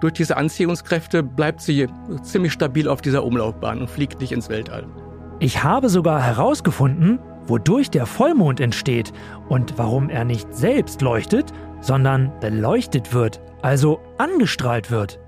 Durch 0.00 0.12
diese 0.12 0.36
Anziehungskräfte 0.36 1.22
bleibt 1.22 1.62
sie 1.62 1.86
ziemlich 2.22 2.52
stabil 2.52 2.88
auf 2.88 3.00
dieser 3.00 3.24
Umlaufbahn 3.24 3.80
und 3.80 3.88
fliegt 3.88 4.20
nicht 4.20 4.32
ins 4.32 4.48
Weltall. 4.48 4.86
Ich 5.40 5.64
habe 5.64 5.88
sogar 5.88 6.22
herausgefunden, 6.22 7.18
wodurch 7.46 7.90
der 7.90 8.06
Vollmond 8.06 8.60
entsteht 8.60 9.12
und 9.48 9.78
warum 9.78 10.10
er 10.10 10.24
nicht 10.24 10.54
selbst 10.54 11.00
leuchtet, 11.00 11.52
sondern 11.80 12.32
beleuchtet 12.40 13.14
wird, 13.14 13.40
also 13.62 14.00
angestrahlt 14.18 14.90
wird. 14.90 15.18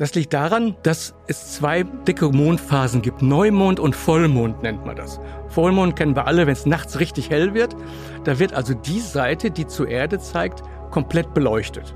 Das 0.00 0.14
liegt 0.14 0.32
daran, 0.32 0.76
dass 0.82 1.14
es 1.26 1.56
zwei 1.56 1.82
dicke 1.82 2.30
Mondphasen 2.30 3.02
gibt. 3.02 3.20
Neumond 3.20 3.78
und 3.78 3.94
Vollmond 3.94 4.62
nennt 4.62 4.86
man 4.86 4.96
das. 4.96 5.20
Vollmond 5.48 5.94
kennen 5.94 6.16
wir 6.16 6.26
alle, 6.26 6.46
wenn 6.46 6.54
es 6.54 6.64
nachts 6.64 7.00
richtig 7.00 7.28
hell 7.28 7.52
wird. 7.52 7.76
Da 8.24 8.38
wird 8.38 8.54
also 8.54 8.72
die 8.72 9.00
Seite, 9.00 9.50
die 9.50 9.66
zur 9.66 9.88
Erde 9.88 10.18
zeigt, 10.18 10.62
komplett 10.90 11.34
beleuchtet. 11.34 11.94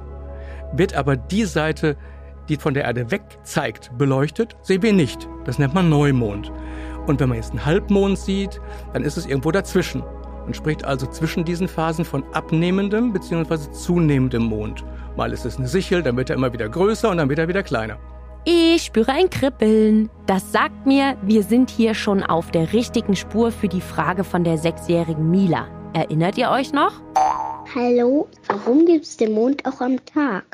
Wird 0.75 0.95
aber 0.95 1.17
die 1.17 1.47
Seite, 1.47 1.97
die 2.51 2.57
von 2.57 2.75
der 2.75 2.85
Erde 2.85 3.11
weg 3.11 3.23
zeigt, 3.43 3.97
beleuchtet, 3.97 4.55
sehen 4.61 4.83
wir 4.83 4.93
nicht. 4.93 5.27
Das 5.47 5.59
nennt 5.59 5.73
man 5.73 5.89
Neumond. 5.89 6.53
Und 7.07 7.21
wenn 7.21 7.31
man 7.31 7.39
jetzt 7.39 7.53
einen 7.53 7.65
Halbmond 7.65 8.19
sieht, 8.19 8.61
dann 8.93 9.03
ist 9.03 9.17
es 9.17 9.25
irgendwo 9.25 9.51
dazwischen. 9.51 10.03
Man 10.45 10.53
spricht 10.53 10.85
also 10.85 11.07
zwischen 11.07 11.47
diesen 11.47 11.69
Phasen 11.69 12.05
von 12.05 12.23
abnehmendem 12.35 13.15
bzw. 13.15 13.71
zunehmendem 13.73 14.43
Mond. 14.43 14.85
Mal 15.17 15.33
ist 15.33 15.45
es 15.45 15.59
eine 15.59 15.69
Sichel, 15.69 16.03
dann 16.03 16.17
wird 16.17 16.31
er 16.31 16.37
immer 16.37 16.53
wieder 16.53 16.69
größer 16.69 17.11
und 17.11 17.19
dann 17.19 17.29
wird 17.29 17.39
er 17.39 17.49
wieder 17.49 17.63
kleiner. 17.63 17.99
Ich 18.45 18.83
spüre 18.83 19.13
ein 19.13 19.31
Kribbeln. 19.31 20.11
Das 20.27 20.53
sagt 20.53 20.87
mir, 20.87 21.17
wir 21.23 21.43
sind 21.43 21.71
hier 21.71 21.95
schon 21.95 22.23
auf 22.23 22.51
der 22.51 22.73
richtigen 22.73 23.17
Spur 23.17 23.53
für 23.53 23.69
die 23.69 23.81
Frage 23.81 24.25
von 24.25 24.45
der 24.45 24.59
sechsjährigen 24.59 25.31
Mila. 25.31 25.69
Erinnert 25.95 26.37
ihr 26.37 26.51
euch 26.51 26.73
noch? 26.73 27.01
Hallo, 27.75 28.29
warum 28.49 28.85
gibt 28.85 29.05
es 29.05 29.17
den 29.17 29.33
Mond 29.33 29.65
auch 29.65 29.81
am 29.81 30.05
Tag? 30.05 30.45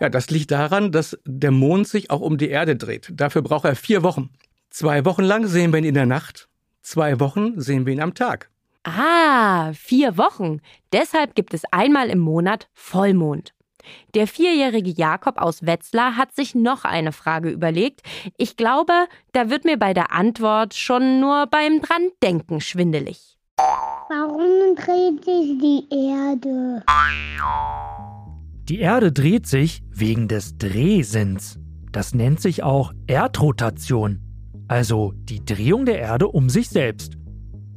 Ja, 0.00 0.08
das 0.08 0.30
liegt 0.30 0.50
daran, 0.50 0.92
dass 0.92 1.18
der 1.24 1.50
Mond 1.50 1.88
sich 1.88 2.10
auch 2.10 2.20
um 2.20 2.38
die 2.38 2.48
Erde 2.48 2.76
dreht. 2.76 3.12
Dafür 3.12 3.42
braucht 3.42 3.64
er 3.64 3.74
vier 3.74 4.02
Wochen. 4.02 4.30
Zwei 4.70 5.04
Wochen 5.04 5.24
lang 5.24 5.46
sehen 5.46 5.72
wir 5.72 5.78
ihn 5.78 5.84
in 5.84 5.94
der 5.94 6.06
Nacht, 6.06 6.48
zwei 6.82 7.18
Wochen 7.18 7.60
sehen 7.60 7.86
wir 7.86 7.92
ihn 7.92 8.00
am 8.00 8.14
Tag. 8.14 8.50
Ah, 8.86 9.72
vier 9.72 10.16
Wochen. 10.16 10.60
Deshalb 10.92 11.34
gibt 11.34 11.54
es 11.54 11.64
einmal 11.72 12.08
im 12.08 12.20
Monat 12.20 12.68
Vollmond. 12.72 13.52
Der 14.14 14.28
vierjährige 14.28 14.90
Jakob 14.90 15.38
aus 15.38 15.66
Wetzlar 15.66 16.16
hat 16.16 16.36
sich 16.36 16.54
noch 16.54 16.84
eine 16.84 17.10
Frage 17.10 17.50
überlegt. 17.50 18.02
Ich 18.36 18.56
glaube, 18.56 18.92
da 19.32 19.50
wird 19.50 19.64
mir 19.64 19.76
bei 19.76 19.92
der 19.92 20.12
Antwort 20.12 20.74
schon 20.74 21.18
nur 21.18 21.48
beim 21.48 21.80
Dran-Denken 21.80 22.60
schwindelig. 22.60 23.36
Warum 24.08 24.76
dreht 24.76 25.24
sich 25.24 25.58
die 25.58 25.84
Erde? 25.90 26.84
Die 28.68 28.78
Erde 28.78 29.10
dreht 29.10 29.48
sich 29.48 29.82
wegen 29.90 30.28
des 30.28 30.58
Drehsinns. 30.58 31.58
Das 31.90 32.14
nennt 32.14 32.40
sich 32.40 32.62
auch 32.62 32.92
Erdrotation, 33.08 34.20
also 34.68 35.12
die 35.16 35.44
Drehung 35.44 35.86
der 35.86 35.98
Erde 35.98 36.28
um 36.28 36.48
sich 36.48 36.68
selbst. 36.68 37.16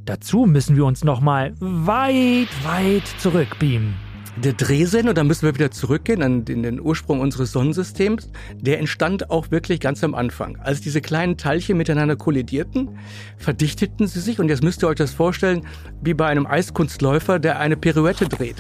Dazu 0.10 0.48
müssen 0.48 0.76
wir 0.76 0.86
uns 0.86 1.04
nochmal 1.04 1.54
weit, 1.60 2.48
weit 2.64 3.04
zurückbeamen. 3.20 3.94
Der 4.38 4.54
Drehsinn, 4.54 5.08
und 5.08 5.20
da 5.20 5.24
müssen 5.24 5.46
wir 5.46 5.54
wieder 5.54 5.70
zurückgehen 5.70 6.24
an 6.24 6.46
den 6.46 6.82
Ursprung 6.82 7.20
unseres 7.20 7.52
Sonnensystems, 7.52 8.32
der 8.56 8.80
entstand 8.80 9.30
auch 9.30 9.52
wirklich 9.52 9.80
ganz 9.80 10.04
am 10.04 10.16
Anfang. 10.16 10.58
Als 10.64 10.82
diese 10.82 11.02
kleinen 11.02 11.38
Teilchen 11.38 11.78
miteinander 11.78 12.16
kollidierten, 12.16 12.98
verdichteten 13.38 14.08
sie 14.08 14.22
sich 14.22 14.40
und 14.40 14.50
jetzt 14.50 14.64
müsst 14.64 14.82
ihr 14.84 14.88
euch 14.88 14.96
das 14.96 15.14
vorstellen, 15.14 15.68
wie 16.02 16.16
bei 16.16 16.26
einem 16.26 16.48
Eiskunstläufer, 16.48 17.38
der 17.38 17.60
eine 17.60 17.78
Pirouette 17.78 18.28
dreht. 18.28 18.56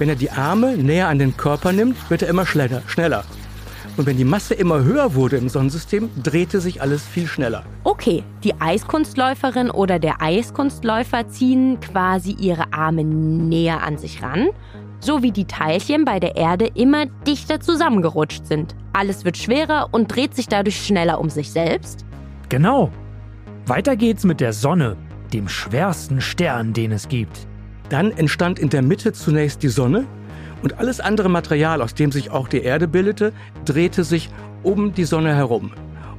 Wenn 0.00 0.08
er 0.08 0.16
die 0.16 0.32
Arme 0.32 0.76
näher 0.76 1.06
an 1.06 1.20
den 1.20 1.36
Körper 1.36 1.70
nimmt, 1.70 2.10
wird 2.10 2.22
er 2.22 2.28
immer 2.28 2.44
schneller. 2.44 2.82
schneller. 2.88 3.24
Und 3.98 4.06
wenn 4.06 4.16
die 4.16 4.24
Masse 4.24 4.54
immer 4.54 4.84
höher 4.84 5.14
wurde 5.14 5.38
im 5.38 5.48
Sonnensystem, 5.48 6.08
drehte 6.22 6.60
sich 6.60 6.80
alles 6.80 7.04
viel 7.04 7.26
schneller. 7.26 7.64
Okay, 7.82 8.22
die 8.44 8.54
Eiskunstläuferin 8.60 9.72
oder 9.72 9.98
der 9.98 10.22
Eiskunstläufer 10.22 11.28
ziehen 11.28 11.80
quasi 11.80 12.30
ihre 12.30 12.72
Arme 12.72 13.02
näher 13.02 13.82
an 13.82 13.98
sich 13.98 14.22
ran, 14.22 14.50
so 15.00 15.24
wie 15.24 15.32
die 15.32 15.46
Teilchen 15.46 16.04
bei 16.04 16.20
der 16.20 16.36
Erde 16.36 16.68
immer 16.74 17.06
dichter 17.26 17.58
zusammengerutscht 17.58 18.46
sind. 18.46 18.76
Alles 18.92 19.24
wird 19.24 19.36
schwerer 19.36 19.88
und 19.90 20.14
dreht 20.14 20.36
sich 20.36 20.46
dadurch 20.46 20.80
schneller 20.86 21.20
um 21.20 21.28
sich 21.28 21.50
selbst. 21.50 22.04
Genau. 22.48 22.92
Weiter 23.66 23.96
geht's 23.96 24.22
mit 24.22 24.38
der 24.38 24.52
Sonne, 24.52 24.96
dem 25.32 25.48
schwersten 25.48 26.20
Stern, 26.20 26.72
den 26.72 26.92
es 26.92 27.08
gibt. 27.08 27.48
Dann 27.88 28.12
entstand 28.12 28.60
in 28.60 28.70
der 28.70 28.82
Mitte 28.82 29.12
zunächst 29.12 29.64
die 29.64 29.68
Sonne, 29.68 30.06
und 30.62 30.78
alles 30.78 31.00
andere 31.00 31.28
Material, 31.28 31.82
aus 31.82 31.94
dem 31.94 32.12
sich 32.12 32.30
auch 32.30 32.48
die 32.48 32.62
Erde 32.62 32.88
bildete, 32.88 33.32
drehte 33.64 34.04
sich 34.04 34.30
um 34.62 34.92
die 34.92 35.04
Sonne 35.04 35.34
herum. 35.34 35.72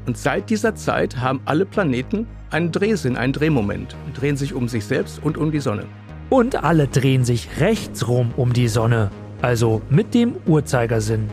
Und 0.05 0.17
seit 0.17 0.50
dieser 0.50 0.75
Zeit 0.75 1.17
haben 1.17 1.41
alle 1.46 1.65
Planeten 1.65 2.27
einen 2.50 2.72
Drehsinn, 2.72 3.17
einen 3.17 3.34
Drehmoment, 3.34 3.96
und 4.05 4.19
drehen 4.19 4.38
sich 4.38 4.53
um 4.53 4.67
sich 4.67 4.86
selbst 4.86 5.22
und 5.24 5.38
um 5.38 5.51
die 5.51 5.60
Sonne. 5.60 5.86
Und 6.29 6.63
alle 6.63 6.88
drehen 6.88 7.25
sich 7.25 7.48
rechtsrum 7.60 8.34
um 8.38 8.53
die 8.53 8.67
Sonne, 8.67 9.12
also 9.41 9.81
mit 9.89 10.13
dem 10.13 10.36
Uhrzeigersinn. 10.46 11.27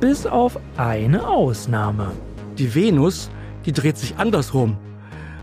Bis 0.00 0.26
auf 0.26 0.58
eine 0.76 1.26
Ausnahme. 1.26 2.12
Die 2.56 2.74
Venus, 2.74 3.30
die 3.66 3.72
dreht 3.72 3.98
sich 3.98 4.16
andersrum. 4.16 4.76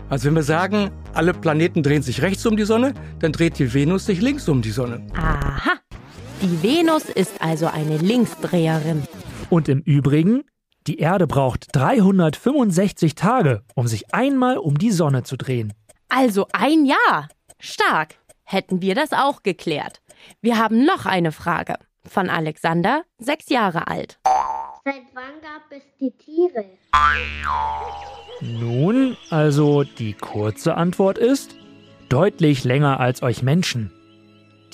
Also 0.08 0.26
wenn 0.26 0.34
wir 0.34 0.42
sagen, 0.42 0.90
alle 1.14 1.34
Planeten 1.34 1.82
drehen 1.82 2.02
sich 2.02 2.22
rechts 2.22 2.46
um 2.46 2.56
die 2.56 2.64
Sonne, 2.64 2.94
dann 3.18 3.32
dreht 3.32 3.58
die 3.58 3.72
Venus 3.72 4.06
sich 4.06 4.20
links 4.20 4.48
um 4.48 4.62
die 4.62 4.70
Sonne. 4.70 5.02
Aha. 5.14 5.72
Die 6.46 6.62
Venus 6.62 7.06
ist 7.06 7.42
also 7.42 7.66
eine 7.66 7.96
Linksdreherin. 7.96 9.02
Und 9.50 9.68
im 9.68 9.80
Übrigen, 9.80 10.44
die 10.86 11.00
Erde 11.00 11.26
braucht 11.26 11.74
365 11.74 13.16
Tage, 13.16 13.64
um 13.74 13.88
sich 13.88 14.14
einmal 14.14 14.56
um 14.56 14.78
die 14.78 14.92
Sonne 14.92 15.24
zu 15.24 15.36
drehen. 15.36 15.72
Also 16.08 16.46
ein 16.52 16.84
Jahr. 16.84 17.28
Stark. 17.58 18.14
Hätten 18.44 18.80
wir 18.80 18.94
das 18.94 19.12
auch 19.12 19.42
geklärt. 19.42 20.00
Wir 20.40 20.56
haben 20.56 20.84
noch 20.84 21.04
eine 21.04 21.32
Frage. 21.32 21.78
Von 22.08 22.30
Alexander, 22.30 23.02
sechs 23.18 23.48
Jahre 23.48 23.88
alt. 23.88 24.20
Seit 24.84 25.02
wann 25.14 25.40
gab 25.42 25.62
es 25.70 25.82
die 25.98 26.12
Tiere? 26.12 26.64
Nun, 28.40 29.16
also 29.30 29.82
die 29.82 30.12
kurze 30.12 30.76
Antwort 30.76 31.18
ist 31.18 31.56
deutlich 32.08 32.62
länger 32.62 33.00
als 33.00 33.24
euch 33.24 33.42
Menschen. 33.42 33.90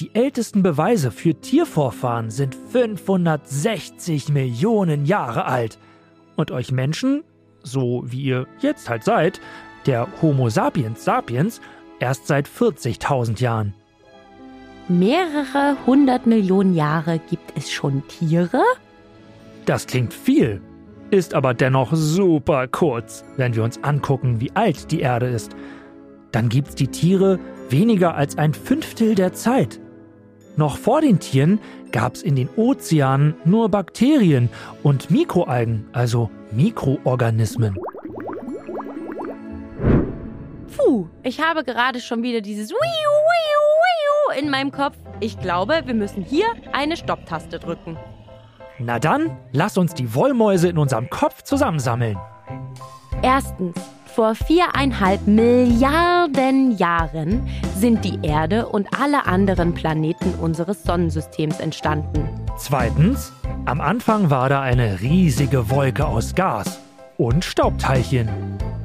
Die 0.01 0.15
ältesten 0.15 0.63
Beweise 0.63 1.11
für 1.11 1.35
Tiervorfahren 1.35 2.31
sind 2.31 2.55
560 2.55 4.31
Millionen 4.31 5.05
Jahre 5.05 5.45
alt. 5.45 5.79
Und 6.37 6.51
euch 6.51 6.73
Menschen, 6.73 7.25
so 7.63 8.03
wie 8.07 8.23
ihr 8.23 8.47
jetzt 8.61 8.89
halt 8.89 9.05
seid, 9.05 9.41
der 9.87 10.09
Homo 10.23 10.49
sapiens 10.49 11.05
sapiens, 11.05 11.61
erst 12.01 12.27
seit 12.27 12.49
40.000 12.49 13.41
Jahren. 13.41 13.75
Mehrere 14.89 15.77
hundert 15.87 16.27
Millionen 16.27 16.75
Jahre 16.75 17.19
gibt 17.19 17.53
es 17.57 17.71
schon 17.71 18.03
Tiere? 18.09 18.63
Das 19.65 19.87
klingt 19.87 20.13
viel, 20.13 20.61
ist 21.11 21.35
aber 21.35 21.55
dennoch 21.55 21.93
super 21.93 22.67
kurz, 22.67 23.25
wenn 23.37 23.55
wir 23.55 23.63
uns 23.63 23.83
angucken, 23.85 24.41
wie 24.41 24.51
alt 24.53 24.91
die 24.91 25.01
Erde 25.01 25.27
ist. 25.27 25.55
Dann 26.33 26.49
gibt's 26.49 26.75
die 26.75 26.89
Tiere 26.89 27.39
weniger 27.73 28.15
als 28.15 28.39
ein 28.39 28.55
Fünftel 28.55 29.15
der 29.15 29.33
Zeit. 29.33 29.81
Noch 30.57 30.77
vor 30.77 31.01
den 31.01 31.19
Tieren 31.19 31.59
gab's 31.91 32.23
in 32.23 32.37
den 32.37 32.49
Ozeanen 32.57 33.35
nur 33.45 33.69
Bakterien 33.69 34.51
und 34.83 35.11
Mikroalgen, 35.11 35.89
also 35.93 36.31
Mikroorganismen. 36.53 37.77
Puh, 40.77 41.09
ich 41.23 41.41
habe 41.41 41.65
gerade 41.65 42.01
schon 42.01 42.23
wieder 42.23 42.41
dieses 42.41 42.71
Wiu, 42.71 42.77
Wiu, 42.77 44.35
Wiu 44.37 44.41
in 44.41 44.51
meinem 44.51 44.71
Kopf. 44.71 44.97
Ich 45.21 45.39
glaube, 45.41 45.83
wir 45.85 45.95
müssen 45.95 46.23
hier 46.23 46.47
eine 46.73 46.97
Stopptaste 46.97 47.59
drücken. 47.59 47.97
Na 48.79 48.99
dann, 48.99 49.37
lass 49.53 49.79
uns 49.79 49.95
die 49.95 50.15
Wollmäuse 50.15 50.69
in 50.69 50.79
unserem 50.79 51.09
Kopf 51.09 51.43
zusammensammeln. 51.43 52.19
Erstens, 53.23 53.77
vor 54.15 54.35
viereinhalb 54.35 55.27
Milliarden 55.27 56.77
Jahren 56.77 57.49
sind 57.77 58.05
die 58.05 58.19
Erde 58.23 58.69
und 58.69 58.89
alle 59.01 59.27
anderen 59.27 59.73
Planeten 59.73 60.35
unseres 60.35 60.83
Sonnensystems 60.83 61.61
entstanden. 61.61 62.29
Zweitens, 62.59 63.33
am 63.65 63.81
Anfang 63.81 64.29
war 64.29 64.49
da 64.49 64.61
eine 64.61 65.01
riesige 65.01 65.71
Wolke 65.71 66.07
aus 66.07 66.35
Gas 66.35 66.79
und 67.17 67.45
Staubteilchen. 67.45 68.29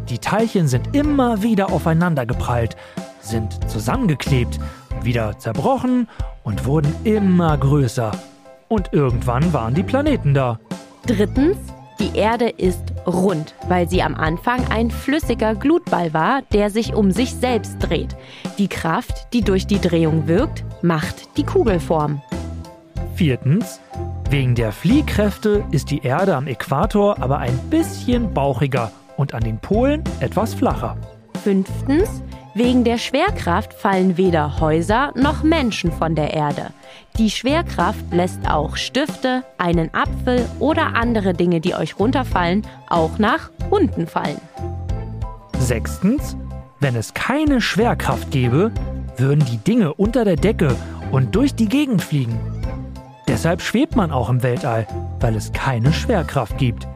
Die 0.10 0.20
Teilchen 0.20 0.68
sind 0.68 0.96
immer 0.96 1.44
wieder 1.44 1.72
aufeinander 1.72 2.26
geprallt, 2.26 2.78
sind 3.20 3.70
zusammengeklebt, 3.70 4.60
wieder 5.02 5.38
zerbrochen 5.38 6.08
und 6.44 6.66
wurden 6.66 6.96
immer 7.04 7.58
größer. 7.58 8.12
Und 8.70 8.94
irgendwann 8.94 9.52
waren 9.52 9.74
die 9.74 9.84
Planeten 9.84 10.34
da. 10.34 10.60
Drittens, 11.06 11.58
die 12.00 12.16
Erde 12.16 12.50
ist 12.50 12.94
rund, 13.06 13.56
weil 13.68 13.90
sie 13.90 14.04
am 14.04 14.16
Anfang 14.16 14.68
ein 14.70 14.92
flüssiger 14.92 15.56
Glutball 15.56 16.14
war, 16.14 16.42
der 16.54 16.70
sich 16.70 16.94
um 16.94 17.12
sich 17.12 17.34
selbst 17.34 17.78
dreht. 17.80 18.16
Die 18.58 18.68
Kraft, 18.68 19.34
die 19.34 19.42
durch 19.42 19.66
die 19.66 19.80
Drehung 19.80 20.28
wirkt, 20.28 20.64
macht 20.82 21.38
die 21.38 21.44
Kugelform. 21.44 22.22
Viertens, 23.16 23.82
wegen 24.30 24.56
der 24.56 24.72
Fliehkräfte 24.72 25.64
ist 25.72 25.90
die 25.90 26.04
Erde 26.04 26.36
am 26.36 26.48
Äquator 26.48 27.20
aber 27.20 27.40
ein 27.40 27.58
bisschen 27.70 28.34
bauchiger 28.34 28.92
und 29.16 29.34
an 29.34 29.44
den 29.44 29.58
Polen 29.58 30.04
etwas 30.20 30.54
flacher. 30.54 30.98
Fünftens, 31.44 32.22
wegen 32.58 32.84
der 32.84 32.98
Schwerkraft 32.98 33.74
fallen 33.74 34.18
weder 34.18 34.60
Häuser 34.60 35.12
noch 35.16 35.44
Menschen 35.44 35.92
von 35.92 36.16
der 36.16 36.34
Erde. 36.34 36.72
Die 37.18 37.30
Schwerkraft 37.30 38.04
lässt 38.12 38.50
auch 38.50 38.78
Stifte, 38.78 39.44
einen 39.58 39.94
Apfel 39.94 40.46
oder 40.60 40.96
andere 40.96 41.34
Dinge, 41.34 41.62
die 41.62 41.76
euch 41.76 42.00
runterfallen, 42.00 42.66
auch 42.90 43.18
nach 43.20 43.52
unten 43.70 44.08
fallen. 44.08 44.42
Sechstens, 45.60 46.36
wenn 46.80 46.96
es 46.96 47.14
keine 47.14 47.62
Schwerkraft 47.62 48.32
gäbe, 48.32 48.72
würden 49.18 49.46
die 49.46 49.58
Dinge 49.58 49.94
unter 49.94 50.26
der 50.26 50.36
Decke 50.36 50.76
und 51.12 51.36
durch 51.36 51.56
die 51.56 51.70
Gegend 51.70 52.02
fliegen. 52.02 52.40
Deshalb 53.28 53.62
schwebt 53.62 53.96
man 53.96 54.12
auch 54.12 54.30
im 54.30 54.42
Weltall, 54.42 54.88
weil 55.20 55.36
es 55.36 55.52
keine 55.52 55.94
Schwerkraft 55.94 56.58
gibt. 56.58 56.88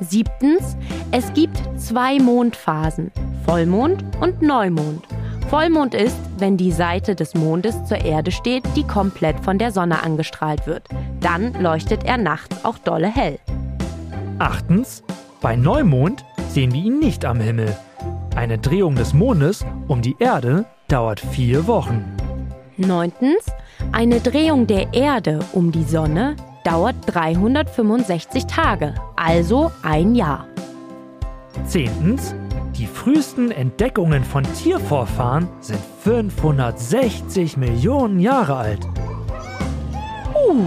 Siebtens, 0.00 0.76
es 1.10 1.32
gibt 1.32 1.56
zwei 1.76 2.18
Mondphasen, 2.18 3.12
Vollmond 3.44 4.04
und 4.20 4.42
Neumond. 4.42 5.04
Vollmond 5.48 5.94
ist, 5.94 6.16
wenn 6.38 6.56
die 6.56 6.72
Seite 6.72 7.14
des 7.14 7.34
Mondes 7.34 7.84
zur 7.84 7.98
Erde 7.98 8.32
steht, 8.32 8.64
die 8.74 8.84
komplett 8.84 9.38
von 9.40 9.58
der 9.58 9.70
Sonne 9.70 10.02
angestrahlt 10.02 10.66
wird. 10.66 10.88
Dann 11.20 11.52
leuchtet 11.62 12.04
er 12.04 12.16
nachts 12.16 12.64
auch 12.64 12.78
dolle 12.78 13.08
hell. 13.08 13.38
Achtens, 14.38 15.04
bei 15.40 15.54
Neumond 15.54 16.24
sehen 16.48 16.72
wir 16.72 16.82
ihn 16.82 16.98
nicht 16.98 17.24
am 17.24 17.40
Himmel. 17.40 17.76
Eine 18.34 18.58
Drehung 18.58 18.96
des 18.96 19.14
Mondes 19.14 19.64
um 19.86 20.02
die 20.02 20.16
Erde 20.18 20.64
dauert 20.88 21.20
vier 21.20 21.66
Wochen. 21.66 22.04
Neuntens, 22.76 23.46
eine 23.92 24.18
Drehung 24.20 24.66
der 24.66 24.92
Erde 24.92 25.38
um 25.52 25.70
die 25.70 25.84
Sonne 25.84 26.34
dauert 26.64 26.96
365 27.06 28.46
Tage, 28.46 28.94
also 29.16 29.70
ein 29.82 30.14
Jahr. 30.14 30.48
Zehntens, 31.66 32.34
die 32.76 32.86
frühesten 32.86 33.50
Entdeckungen 33.50 34.24
von 34.24 34.42
Tiervorfahren 34.54 35.48
sind 35.60 35.78
560 36.02 37.56
Millionen 37.56 38.18
Jahre 38.18 38.56
alt. 38.56 38.80
Uh, 40.34 40.64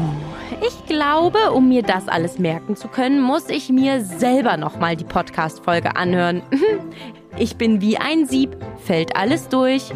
ich 0.65 0.85
glaube, 0.85 1.51
um 1.51 1.67
mir 1.67 1.83
das 1.83 2.07
alles 2.07 2.39
merken 2.39 2.75
zu 2.75 2.87
können, 2.87 3.21
muss 3.21 3.49
ich 3.49 3.69
mir 3.69 4.01
selber 4.01 4.55
nochmal 4.57 4.95
die 4.95 5.03
Podcast-Folge 5.03 5.95
anhören. 5.95 6.41
Ich 7.39 7.55
bin 7.55 7.81
wie 7.81 7.99
ein 7.99 8.25
Sieb, 8.25 8.57
fällt 8.83 9.15
alles 9.15 9.47
durch. 9.47 9.91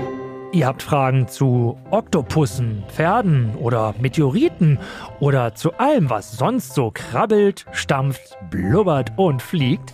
Ihr 0.53 0.67
habt 0.67 0.83
Fragen 0.83 1.29
zu 1.29 1.77
Oktopussen, 1.91 2.83
Pferden 2.89 3.55
oder 3.55 3.95
Meteoriten 4.01 4.79
oder 5.21 5.55
zu 5.55 5.71
allem, 5.75 6.09
was 6.09 6.33
sonst 6.33 6.75
so 6.75 6.91
krabbelt, 6.93 7.65
stampft, 7.71 8.37
blubbert 8.49 9.13
und 9.15 9.41
fliegt? 9.41 9.93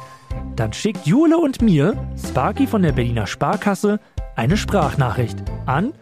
Dann 0.56 0.74
schickt 0.74 1.06
Jule 1.06 1.38
und 1.38 1.62
mir, 1.62 1.96
Sparky 2.18 2.66
von 2.66 2.82
der 2.82 2.92
Berliner 2.92 3.28
Sparkasse, 3.28 4.00
eine 4.36 4.58
Sprachnachricht 4.58 5.44
an 5.68 5.94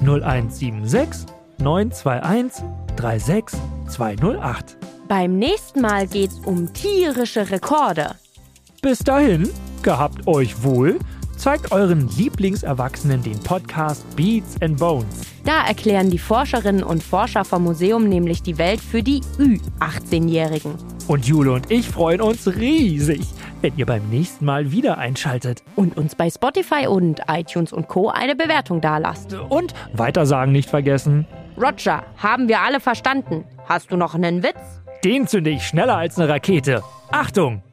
0176 0.00 1.26
921 1.58 2.64
36208. 2.96 4.76
Beim 5.08 5.38
nächsten 5.38 5.80
Mal 5.80 6.06
geht's 6.06 6.38
um 6.44 6.70
tierische 6.74 7.50
Rekorde. 7.50 8.16
Bis 8.82 8.98
dahin, 8.98 9.48
gehabt 9.82 10.26
euch 10.26 10.62
wohl, 10.62 10.98
zeigt 11.42 11.72
euren 11.72 12.08
Lieblingserwachsenen 12.16 13.20
den 13.20 13.36
Podcast 13.40 14.06
Beats 14.14 14.54
and 14.62 14.78
Bones. 14.78 15.22
Da 15.44 15.66
erklären 15.66 16.08
die 16.08 16.20
Forscherinnen 16.20 16.84
und 16.84 17.02
Forscher 17.02 17.44
vom 17.44 17.64
Museum 17.64 18.08
nämlich 18.08 18.44
die 18.44 18.58
Welt 18.58 18.80
für 18.80 19.02
die 19.02 19.22
Ü-18-Jährigen. 19.40 20.76
Und 21.08 21.26
Jule 21.26 21.50
und 21.50 21.68
ich 21.68 21.88
freuen 21.88 22.20
uns 22.20 22.46
riesig, 22.46 23.22
wenn 23.60 23.76
ihr 23.76 23.86
beim 23.86 24.08
nächsten 24.08 24.44
Mal 24.44 24.70
wieder 24.70 24.98
einschaltet. 24.98 25.64
Und 25.74 25.96
uns 25.96 26.14
bei 26.14 26.30
Spotify 26.30 26.86
und 26.86 27.22
iTunes 27.26 27.72
und 27.72 27.88
Co. 27.88 28.08
eine 28.08 28.36
Bewertung 28.36 28.80
dalasst. 28.80 29.34
Und 29.34 29.74
weitersagen 29.94 30.52
nicht 30.52 30.70
vergessen. 30.70 31.26
Roger, 31.60 32.04
haben 32.18 32.46
wir 32.46 32.60
alle 32.60 32.78
verstanden. 32.78 33.44
Hast 33.64 33.90
du 33.90 33.96
noch 33.96 34.14
einen 34.14 34.44
Witz? 34.44 34.80
Den 35.04 35.26
zünde 35.26 35.50
ich 35.50 35.66
schneller 35.66 35.96
als 35.96 36.20
eine 36.20 36.28
Rakete. 36.28 36.84
Achtung! 37.10 37.64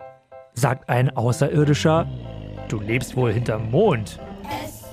sagt 0.56 0.90
ein 0.90 1.16
Außerirdischer. 1.16 2.08
Du 2.70 2.80
lebst 2.80 3.16
wohl 3.16 3.34
hinterm 3.34 3.72
Mond. 3.72 4.20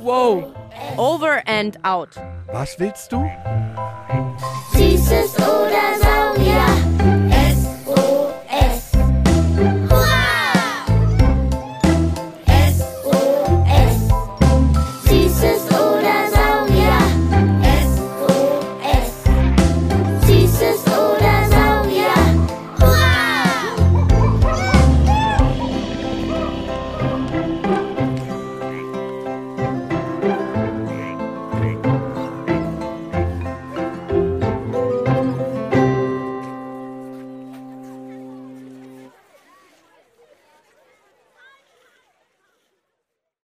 Wow. 0.01 0.55
Over 0.97 1.43
and 1.47 1.79
out. 1.85 2.17
Was 2.51 2.79
willst 2.79 3.13
du? 3.13 3.29
Süßes 4.73 5.46